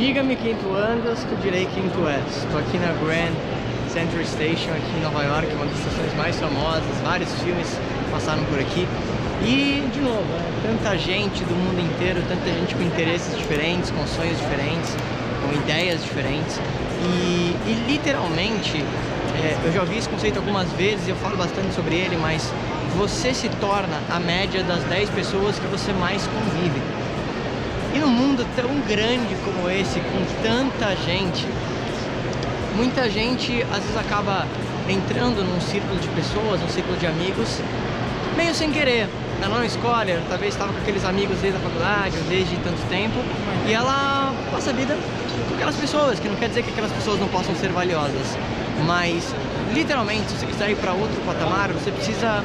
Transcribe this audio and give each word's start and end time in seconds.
Diga-me 0.00 0.34
quem 0.34 0.54
tu 0.54 0.74
andas, 0.74 1.22
que 1.24 1.32
eu 1.32 1.38
direi 1.42 1.68
quem 1.74 1.86
tu 1.90 2.08
és. 2.08 2.24
Estou 2.38 2.58
aqui 2.58 2.78
na 2.78 2.90
Grand 3.04 3.36
Central 3.92 4.24
Station, 4.24 4.70
aqui 4.70 4.96
em 4.96 5.02
Nova 5.02 5.22
York, 5.22 5.52
uma 5.52 5.66
das 5.66 5.76
estações 5.76 6.16
mais 6.16 6.40
famosas. 6.40 6.96
Vários 7.04 7.30
filmes 7.42 7.68
passaram 8.10 8.42
por 8.44 8.58
aqui. 8.58 8.88
E, 9.44 9.86
de 9.92 10.00
novo, 10.00 10.24
né, 10.24 10.52
tanta 10.62 10.96
gente 10.96 11.44
do 11.44 11.54
mundo 11.54 11.78
inteiro, 11.84 12.22
tanta 12.26 12.46
gente 12.46 12.74
com 12.74 12.82
interesses 12.82 13.36
diferentes, 13.36 13.90
com 13.90 14.06
sonhos 14.06 14.38
diferentes, 14.38 14.96
com 15.44 15.52
ideias 15.52 16.02
diferentes. 16.02 16.58
E, 17.04 17.54
e 17.68 17.84
literalmente, 17.86 18.82
é, 19.36 19.58
eu 19.66 19.70
já 19.70 19.82
ouvi 19.82 19.98
esse 19.98 20.08
conceito 20.08 20.38
algumas 20.38 20.72
vezes 20.72 21.08
e 21.08 21.10
eu 21.10 21.16
falo 21.16 21.36
bastante 21.36 21.74
sobre 21.74 21.96
ele, 21.96 22.16
mas 22.16 22.50
você 22.96 23.34
se 23.34 23.50
torna 23.60 24.00
a 24.08 24.18
média 24.18 24.62
das 24.64 24.82
10 24.84 25.10
pessoas 25.10 25.58
que 25.58 25.66
você 25.66 25.92
mais 25.92 26.26
convive. 26.26 26.99
E 27.94 27.98
num 27.98 28.08
mundo 28.08 28.46
tão 28.54 28.68
grande 28.86 29.34
como 29.44 29.68
esse, 29.68 29.98
com 30.00 30.24
tanta 30.42 30.94
gente, 30.96 31.46
muita 32.76 33.10
gente 33.10 33.62
às 33.72 33.80
vezes 33.80 33.96
acaba 33.96 34.46
entrando 34.88 35.44
num 35.44 35.60
círculo 35.60 35.98
de 35.98 36.08
pessoas, 36.08 36.60
num 36.60 36.68
círculo 36.68 36.96
de 36.96 37.06
amigos, 37.06 37.60
meio 38.36 38.54
sem 38.54 38.70
querer. 38.70 39.08
Ela 39.42 39.56
não 39.56 39.64
escolhe, 39.64 40.10
ela 40.10 40.22
talvez 40.28 40.52
estava 40.52 40.72
com 40.72 40.78
aqueles 40.80 41.04
amigos 41.04 41.38
desde 41.38 41.58
a 41.58 41.60
faculdade 41.60 42.16
ou 42.18 42.24
desde 42.24 42.56
tanto 42.56 42.80
tempo, 42.88 43.16
e 43.66 43.72
ela 43.72 44.34
passa 44.52 44.70
a 44.70 44.72
vida 44.72 44.96
com 45.48 45.54
aquelas 45.54 45.76
pessoas, 45.76 46.20
que 46.20 46.28
não 46.28 46.36
quer 46.36 46.48
dizer 46.48 46.62
que 46.62 46.70
aquelas 46.70 46.92
pessoas 46.92 47.18
não 47.18 47.28
possam 47.28 47.54
ser 47.54 47.70
valiosas, 47.70 48.36
mas 48.86 49.34
literalmente, 49.72 50.30
se 50.30 50.36
você 50.36 50.46
quiser 50.46 50.70
ir 50.70 50.76
para 50.76 50.92
outro 50.92 51.20
patamar, 51.24 51.72
você 51.72 51.90
precisa 51.90 52.44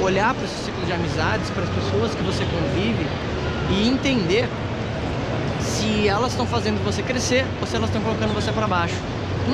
olhar 0.00 0.34
para 0.34 0.44
esse 0.44 0.64
ciclo 0.64 0.84
de 0.84 0.92
amizades, 0.92 1.50
para 1.50 1.62
as 1.62 1.70
pessoas 1.70 2.14
que 2.14 2.22
você 2.22 2.44
convive 2.44 3.06
e 3.70 3.88
entender 3.88 4.48
se 5.78 6.08
elas 6.08 6.32
estão 6.32 6.44
fazendo 6.44 6.82
você 6.84 7.02
crescer 7.02 7.44
ou 7.60 7.66
se 7.66 7.76
elas 7.76 7.88
estão 7.88 8.02
colocando 8.02 8.34
você 8.34 8.50
para 8.50 8.66
baixo. 8.66 8.96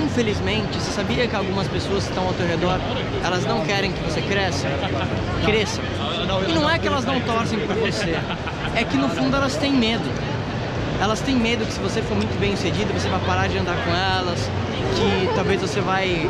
Infelizmente, 0.03 0.75
você 0.75 0.91
sabia 0.91 1.29
que 1.29 1.37
algumas 1.37 1.69
pessoas 1.69 2.05
que 2.05 2.11
estão 2.11 2.27
ao 2.27 2.33
teu 2.33 2.47
redor, 2.47 2.81
elas 3.23 3.45
não 3.45 3.61
querem 3.61 3.93
que 3.93 4.03
você 4.03 4.23
cresça? 4.23 4.67
Cresça. 5.45 5.81
E 6.49 6.53
não 6.53 6.69
é 6.69 6.79
que 6.79 6.89
elas 6.89 7.05
não 7.05 7.21
torcem 7.21 7.59
por 7.61 7.77
você, 7.77 8.19
é 8.75 8.85
que 8.85 8.97
no 8.97 9.09
fundo 9.11 9.37
elas 9.37 9.55
têm 9.57 9.73
medo. 9.73 10.11
Elas 11.01 11.21
têm 11.21 11.37
medo 11.37 11.67
que 11.67 11.73
se 11.73 11.81
você 11.81 12.01
for 12.01 12.17
muito 12.17 12.39
bem 12.41 12.57
sucedido, 12.57 12.93
você 12.93 13.09
vai 13.09 13.21
parar 13.21 13.47
de 13.47 13.59
andar 13.59 13.77
com 13.85 13.91
elas, 13.91 14.49
que 14.97 15.35
talvez 15.35 15.61
você 15.61 15.81
vai 15.81 16.29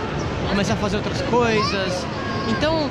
começar 0.48 0.74
a 0.74 0.76
fazer 0.76 0.96
outras 0.96 1.22
coisas. 1.22 2.04
Então, 2.48 2.90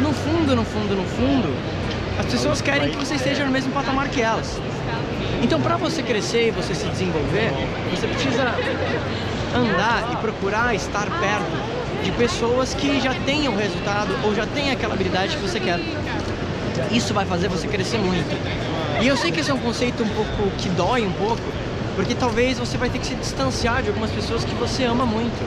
no 0.00 0.12
fundo, 0.12 0.56
no 0.56 0.64
fundo, 0.64 0.96
no 0.96 1.04
fundo, 1.04 1.75
as 2.18 2.26
pessoas 2.26 2.60
querem 2.60 2.90
que 2.90 2.96
você 2.96 3.14
esteja 3.14 3.44
no 3.44 3.50
mesmo 3.50 3.72
patamar 3.72 4.08
que 4.08 4.22
elas. 4.22 4.58
Então, 5.42 5.60
para 5.60 5.76
você 5.76 6.02
crescer 6.02 6.48
e 6.48 6.50
você 6.50 6.74
se 6.74 6.86
desenvolver, 6.86 7.52
você 7.90 8.06
precisa 8.06 8.54
andar 9.54 10.12
e 10.12 10.16
procurar 10.16 10.74
estar 10.74 11.06
perto 11.20 11.76
de 12.02 12.10
pessoas 12.12 12.74
que 12.74 13.00
já 13.00 13.14
tenham 13.24 13.54
resultado 13.56 14.16
ou 14.24 14.34
já 14.34 14.46
têm 14.46 14.70
aquela 14.70 14.94
habilidade 14.94 15.36
que 15.36 15.42
você 15.42 15.60
quer. 15.60 15.80
Isso 16.90 17.12
vai 17.12 17.26
fazer 17.26 17.48
você 17.48 17.66
crescer 17.66 17.98
muito. 17.98 18.36
E 19.02 19.06
eu 19.06 19.16
sei 19.16 19.30
que 19.30 19.40
esse 19.40 19.50
é 19.50 19.54
um 19.54 19.58
conceito 19.58 20.02
um 20.02 20.08
pouco 20.08 20.50
que 20.56 20.68
dói 20.70 21.02
um 21.02 21.12
pouco, 21.12 21.42
porque 21.94 22.14
talvez 22.14 22.58
você 22.58 22.78
vai 22.78 22.88
ter 22.88 22.98
que 22.98 23.06
se 23.06 23.14
distanciar 23.14 23.82
de 23.82 23.88
algumas 23.88 24.10
pessoas 24.10 24.44
que 24.44 24.54
você 24.54 24.84
ama 24.84 25.04
muito. 25.04 25.44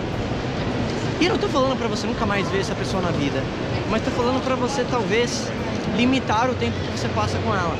E 1.19 1.25
eu 1.25 1.31
não 1.31 1.37
tô 1.37 1.49
falando 1.49 1.77
para 1.77 1.89
você 1.89 2.07
nunca 2.07 2.25
mais 2.25 2.49
ver 2.49 2.61
essa 2.61 2.73
pessoa 2.73 3.01
na 3.01 3.11
vida, 3.11 3.43
mas 3.89 4.01
tô 4.01 4.09
falando 4.11 4.41
para 4.41 4.55
você 4.55 4.85
talvez 4.89 5.51
limitar 5.97 6.49
o 6.49 6.55
tempo 6.55 6.77
que 6.79 6.97
você 6.97 7.09
passa 7.09 7.37
com 7.39 7.53
ela. 7.53 7.75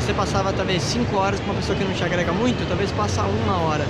Você 0.00 0.14
passava 0.14 0.52
talvez 0.52 0.80
5 0.84 1.16
horas 1.16 1.40
com 1.40 1.46
uma 1.46 1.54
pessoa 1.54 1.76
que 1.76 1.82
não 1.82 1.92
te 1.92 2.04
agrega 2.04 2.32
muito, 2.32 2.64
talvez 2.68 2.92
passa 2.92 3.22
uma 3.22 3.56
hora. 3.58 3.84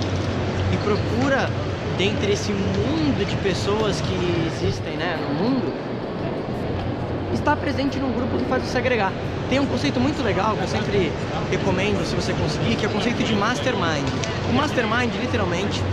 E 0.73 0.77
procura, 0.77 1.47
dentre 1.95 2.31
esse 2.31 2.51
mundo 2.51 3.23
de 3.23 3.35
pessoas 3.35 4.01
que 4.01 4.47
existem 4.47 4.97
né, 4.97 5.15
no 5.21 5.43
mundo, 5.43 5.71
estar 7.31 7.55
presente 7.55 7.99
num 7.99 8.11
grupo 8.11 8.35
que 8.35 8.45
faz 8.45 8.63
você 8.63 8.79
agregar. 8.79 9.13
Tem 9.47 9.59
um 9.59 9.67
conceito 9.67 9.99
muito 9.99 10.23
legal 10.23 10.55
que 10.55 10.63
eu 10.63 10.67
sempre 10.67 11.11
recomendo, 11.51 12.03
se 12.03 12.15
você 12.15 12.33
conseguir, 12.33 12.75
que 12.77 12.85
é 12.85 12.89
o 12.89 12.91
conceito 12.91 13.23
de 13.23 13.35
mastermind. 13.35 14.07
O 14.49 14.53
mastermind, 14.53 15.13
literalmente, 15.21 15.83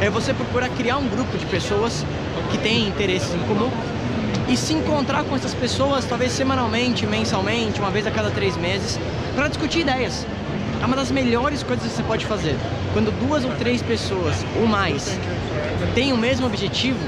é 0.00 0.10
você 0.10 0.32
procurar 0.32 0.68
criar 0.70 0.98
um 0.98 1.08
grupo 1.08 1.36
de 1.36 1.46
pessoas 1.46 2.04
que 2.50 2.58
têm 2.58 2.88
interesses 2.88 3.34
em 3.34 3.40
comum 3.40 3.70
e 4.48 4.56
se 4.56 4.72
encontrar 4.72 5.24
com 5.24 5.36
essas 5.36 5.54
pessoas, 5.54 6.04
talvez 6.04 6.32
semanalmente, 6.32 7.06
mensalmente, 7.06 7.80
uma 7.80 7.90
vez 7.90 8.06
a 8.06 8.10
cada 8.10 8.30
três 8.30 8.56
meses, 8.56 8.98
para 9.34 9.48
discutir 9.48 9.80
ideias. 9.80 10.26
É 10.80 10.86
uma 10.86 10.96
das 10.96 11.10
melhores 11.10 11.62
coisas 11.62 11.86
que 11.86 11.96
você 11.96 12.02
pode 12.02 12.24
fazer. 12.24 12.56
Quando 12.92 13.10
duas 13.26 13.44
ou 13.44 13.50
três 13.56 13.82
pessoas 13.82 14.34
ou 14.58 14.66
mais 14.66 15.18
têm 15.94 16.12
o 16.12 16.16
mesmo 16.16 16.46
objetivo, 16.46 16.98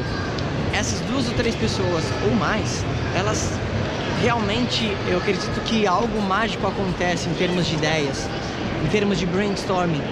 essas 0.73 1.01
duas 1.01 1.29
ou 1.29 1.35
três 1.35 1.55
pessoas 1.55 2.05
ou 2.25 2.35
mais, 2.35 2.85
elas 3.17 3.53
realmente, 4.23 4.95
eu 5.09 5.19
acredito 5.19 5.61
que 5.65 5.87
algo 5.87 6.21
mágico 6.21 6.67
acontece 6.67 7.29
em 7.29 7.35
termos 7.35 7.67
de 7.67 7.75
ideias, 7.75 8.29
em 8.85 8.89
termos 8.89 9.19
de 9.19 9.25
brainstorming. 9.25 10.03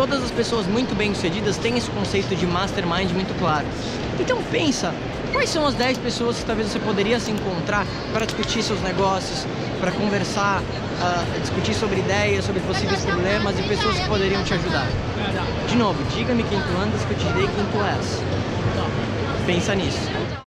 Todas 0.00 0.24
as 0.24 0.30
pessoas 0.30 0.66
muito 0.66 0.96
bem 0.96 1.14
sucedidas 1.14 1.58
têm 1.58 1.76
esse 1.76 1.90
conceito 1.90 2.34
de 2.34 2.46
mastermind 2.46 3.10
muito 3.12 3.38
claro. 3.38 3.66
Então 4.18 4.42
pensa, 4.50 4.94
quais 5.30 5.50
são 5.50 5.66
as 5.66 5.74
10 5.74 5.98
pessoas 5.98 6.38
que 6.38 6.46
talvez 6.46 6.68
você 6.68 6.78
poderia 6.78 7.20
se 7.20 7.30
encontrar 7.30 7.86
para 8.10 8.24
discutir 8.24 8.62
seus 8.62 8.80
negócios, 8.80 9.46
para 9.78 9.92
conversar, 9.92 10.62
uh, 10.62 11.40
discutir 11.40 11.74
sobre 11.74 12.00
ideias, 12.00 12.46
sobre 12.46 12.62
possíveis 12.62 13.04
problemas 13.04 13.58
e 13.58 13.62
pessoas 13.64 13.98
que 13.98 14.08
poderiam 14.08 14.42
te 14.42 14.54
ajudar. 14.54 14.86
De 15.68 15.76
novo, 15.76 16.02
diga-me 16.16 16.44
quem 16.44 16.58
tu 16.58 16.80
andas 16.82 17.04
que 17.04 17.12
eu 17.12 17.18
te 17.18 17.26
direi 17.26 17.46
quem 17.48 17.66
tu 17.66 17.84
és. 17.84 18.22
Pensa 19.44 19.74
nisso. 19.74 20.30